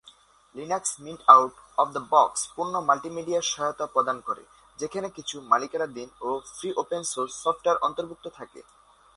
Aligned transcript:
Linux 0.55 0.91
Mint 1.03 1.21
out of the box 1.27 2.41
পূর্ণ 2.53 2.73
multimedia 2.87 3.41
সহায়তা 3.43 3.85
প্রদান 3.85 4.17
করে, 4.27 4.43
যেখানে 4.79 5.07
কিছু 5.09 5.35
মালিকানাধীন 5.51 6.09
ও 6.21 6.29
ফ্রি-ওপেন 6.53 7.01
সোর্স 7.11 7.33
সফটওয়্যার 7.43 7.83
অন্তর্ভুক্ত 7.87 8.25
থাকে। 8.37 8.59